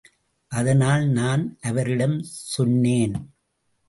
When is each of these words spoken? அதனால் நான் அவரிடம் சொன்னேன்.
அதனால் 0.51 1.07
நான் 1.07 1.57
அவரிடம் 1.61 2.17
சொன்னேன். 2.23 3.15